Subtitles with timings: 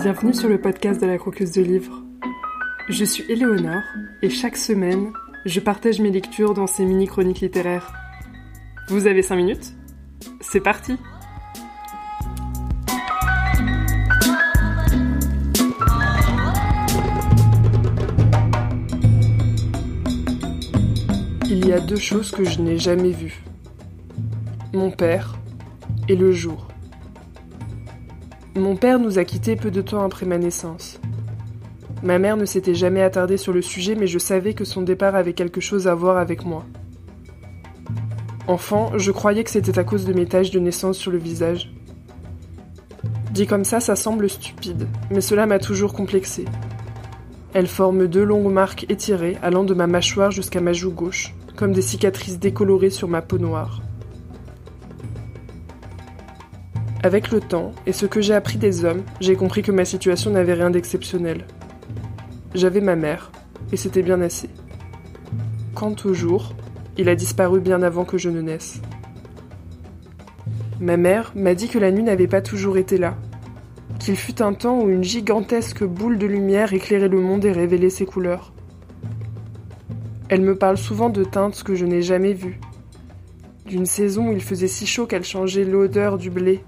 [0.00, 2.04] Bienvenue sur le podcast de la croqueuse de livres.
[2.88, 3.82] Je suis Éléonore
[4.22, 5.12] et chaque semaine,
[5.44, 7.92] je partage mes lectures dans ces mini-chroniques littéraires.
[8.88, 9.74] Vous avez 5 minutes?
[10.40, 10.96] C'est parti
[21.50, 23.42] Il y a deux choses que je n'ai jamais vues.
[24.72, 25.34] Mon père
[26.08, 26.67] et le jour.
[28.58, 31.00] Mon père nous a quittés peu de temps après ma naissance.
[32.02, 35.14] Ma mère ne s'était jamais attardée sur le sujet, mais je savais que son départ
[35.14, 36.64] avait quelque chose à voir avec moi.
[38.48, 41.72] Enfant, je croyais que c'était à cause de mes taches de naissance sur le visage.
[43.30, 46.44] Dit comme ça, ça semble stupide, mais cela m'a toujours complexé.
[47.54, 51.72] Elles forment deux longues marques étirées allant de ma mâchoire jusqu'à ma joue gauche, comme
[51.72, 53.82] des cicatrices décolorées sur ma peau noire.
[57.04, 60.32] Avec le temps et ce que j'ai appris des hommes, j'ai compris que ma situation
[60.32, 61.44] n'avait rien d'exceptionnel.
[62.54, 63.30] J'avais ma mère,
[63.70, 64.50] et c'était bien assez.
[65.76, 66.54] Quant au jour,
[66.96, 68.80] il a disparu bien avant que je ne naisse.
[70.80, 73.16] Ma mère m'a dit que la nuit n'avait pas toujours été là,
[74.00, 77.90] qu'il fut un temps où une gigantesque boule de lumière éclairait le monde et révélait
[77.90, 78.52] ses couleurs.
[80.28, 82.58] Elle me parle souvent de teintes que je n'ai jamais vues,
[83.66, 86.64] d'une saison où il faisait si chaud qu'elle changeait l'odeur du blé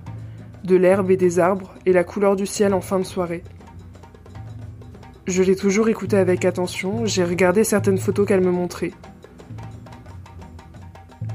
[0.64, 3.42] de l'herbe et des arbres et la couleur du ciel en fin de soirée.
[5.26, 8.92] Je l'ai toujours écoutée avec attention, j'ai regardé certaines photos qu'elle me montrait.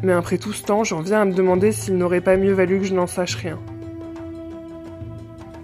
[0.03, 2.79] Mais après tout ce temps, j'en viens à me demander s'il n'aurait pas mieux valu
[2.79, 3.59] que je n'en sache rien.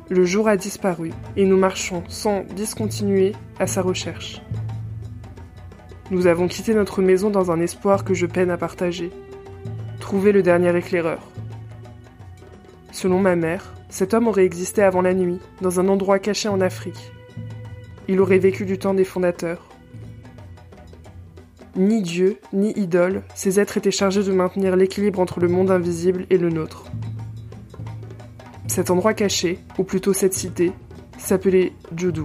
[0.10, 4.42] Le jour a disparu et nous marchons sans discontinuer à sa recherche.
[6.10, 9.12] Nous avons quitté notre maison dans un espoir que je peine à partager.
[10.02, 11.32] Trouver le dernier éclaireur.
[12.92, 16.62] Selon ma mère, cet homme aurait existé avant la nuit, dans un endroit caché en
[16.62, 17.12] Afrique.
[18.08, 19.68] Il aurait vécu du temps des fondateurs.
[21.78, 26.26] Ni Dieu, ni idole, ces êtres étaient chargés de maintenir l'équilibre entre le monde invisible
[26.30, 26.86] et le nôtre.
[28.68, 30.74] Cet endroit caché, ou plutôt cette cité,
[31.18, 32.24] s'appelait Judu.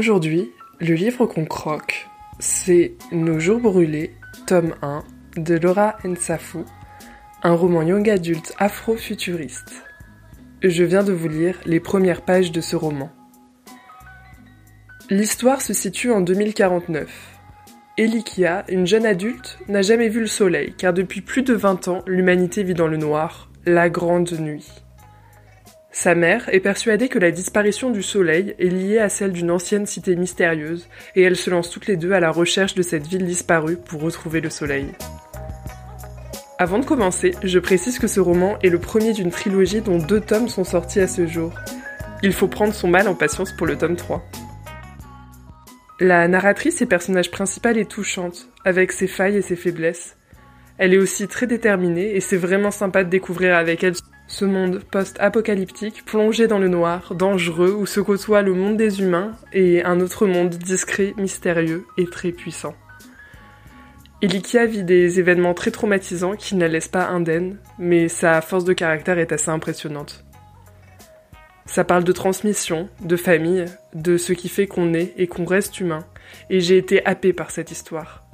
[0.00, 0.50] Aujourd'hui,
[0.80, 4.14] le livre qu'on croque, c'est Nos jours brûlés,
[4.46, 5.04] tome 1,
[5.36, 6.64] de Laura Nsafou,
[7.42, 9.84] un roman young adulte afro-futuriste.
[10.62, 13.10] Je viens de vous lire les premières pages de ce roman.
[15.10, 17.38] L'histoire se situe en 2049.
[17.98, 22.02] Elikia, une jeune adulte, n'a jamais vu le soleil car depuis plus de 20 ans,
[22.06, 24.66] l'humanité vit dans le noir, la grande nuit.
[25.92, 29.86] Sa mère est persuadée que la disparition du soleil est liée à celle d'une ancienne
[29.86, 33.26] cité mystérieuse, et elles se lancent toutes les deux à la recherche de cette ville
[33.26, 34.86] disparue pour retrouver le soleil.
[36.58, 40.20] Avant de commencer, je précise que ce roman est le premier d'une trilogie dont deux
[40.20, 41.52] tomes sont sortis à ce jour.
[42.22, 44.22] Il faut prendre son mal en patience pour le tome 3.
[45.98, 50.16] La narratrice et personnage principal est touchante, avec ses failles et ses faiblesses.
[50.78, 53.94] Elle est aussi très déterminée et c'est vraiment sympa de découvrir avec elle
[54.30, 59.32] ce monde post-apocalyptique, plongé dans le noir, dangereux, où se côtoient le monde des humains
[59.52, 62.74] et un autre monde discret, mystérieux et très puissant.
[64.22, 68.64] Ilikia vit des événements très traumatisants qui ne la laissent pas indemne, mais sa force
[68.64, 70.24] de caractère est assez impressionnante.
[71.66, 73.64] Ça parle de transmission, de famille,
[73.94, 76.04] de ce qui fait qu'on est et qu'on reste humain,
[76.50, 78.24] et j'ai été happée par cette histoire.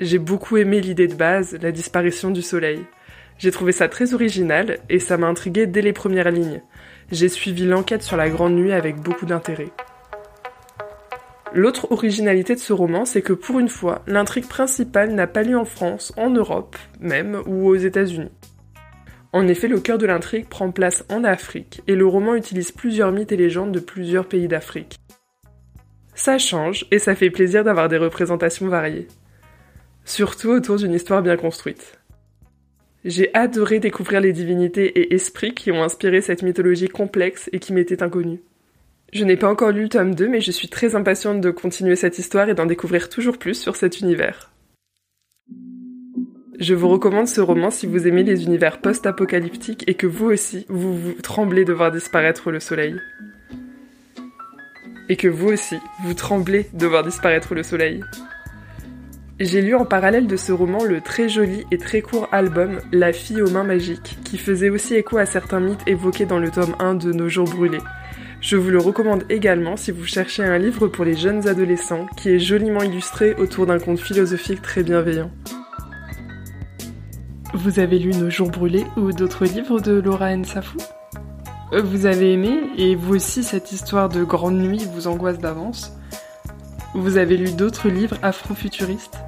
[0.00, 2.84] J'ai beaucoup aimé l'idée de base, la disparition du soleil.
[3.38, 6.62] J'ai trouvé ça très original et ça m'a intrigué dès les premières lignes.
[7.12, 9.68] J'ai suivi l'enquête sur la Grande Nuit avec beaucoup d'intérêt.
[11.52, 15.56] L'autre originalité de ce roman, c'est que pour une fois, l'intrigue principale n'a pas lieu
[15.56, 18.32] en France, en Europe même, ou aux États-Unis.
[19.32, 23.12] En effet, le cœur de l'intrigue prend place en Afrique, et le roman utilise plusieurs
[23.12, 24.96] mythes et légendes de plusieurs pays d'Afrique.
[26.14, 29.08] Ça change, et ça fait plaisir d'avoir des représentations variées.
[30.04, 31.98] Surtout autour d'une histoire bien construite.
[33.06, 37.72] J'ai adoré découvrir les divinités et esprits qui ont inspiré cette mythologie complexe et qui
[37.72, 38.40] m'étaient inconnus.
[39.12, 41.94] Je n'ai pas encore lu le tome 2, mais je suis très impatiente de continuer
[41.94, 44.50] cette histoire et d'en découvrir toujours plus sur cet univers.
[46.58, 50.66] Je vous recommande ce roman si vous aimez les univers post-apocalyptiques et que vous aussi,
[50.68, 52.96] vous tremblez de voir disparaître le soleil.
[55.08, 58.02] Et que vous aussi, vous tremblez de voir disparaître le soleil.
[59.38, 63.12] J'ai lu en parallèle de ce roman le très joli et très court album La
[63.12, 66.74] fille aux mains magiques, qui faisait aussi écho à certains mythes évoqués dans le tome
[66.78, 67.82] 1 de Nos jours brûlés.
[68.40, 72.30] Je vous le recommande également si vous cherchez un livre pour les jeunes adolescents qui
[72.30, 75.30] est joliment illustré autour d'un conte philosophique très bienveillant.
[77.52, 80.46] Vous avez lu Nos jours brûlés ou d'autres livres de Laura N.
[80.46, 80.78] Safou?
[81.72, 85.92] Vous avez aimé et vous aussi cette histoire de grande nuit vous angoisse d'avance?
[86.94, 89.25] Vous avez lu d'autres livres afrofuturistes?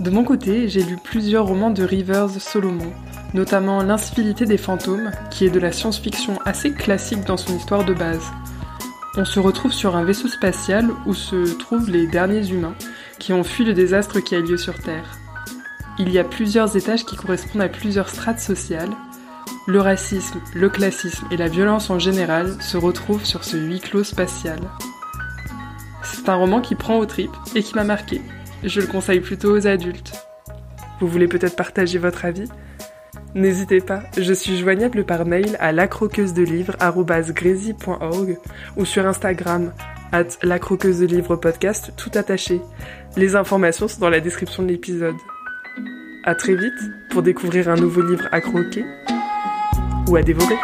[0.00, 2.90] De mon côté, j'ai lu plusieurs romans de Rivers Solomon,
[3.34, 7.92] notamment L'incivilité des fantômes, qui est de la science-fiction assez classique dans son histoire de
[7.92, 8.24] base.
[9.18, 12.74] On se retrouve sur un vaisseau spatial où se trouvent les derniers humains
[13.18, 15.18] qui ont fui le désastre qui a lieu sur Terre.
[15.98, 18.96] Il y a plusieurs étages qui correspondent à plusieurs strates sociales.
[19.66, 24.04] Le racisme, le classisme et la violence en général se retrouvent sur ce huis clos
[24.04, 24.60] spatial.
[26.02, 28.22] C'est un roman qui prend aux tripes et qui m'a marqué.
[28.64, 30.12] Je le conseille plutôt aux adultes.
[31.00, 32.48] Vous voulez peut-être partager votre avis?
[33.34, 38.38] N'hésitez pas, je suis joignable par mail à lacroqueusedelivre.org
[38.76, 39.72] ou sur Instagram
[40.12, 42.60] at lacroqueusedelivre podcast tout attaché.
[43.16, 45.14] Les informations sont dans la description de l'épisode.
[46.24, 46.74] À très vite
[47.10, 48.84] pour découvrir un nouveau livre à croquer
[50.08, 50.56] ou à dévorer.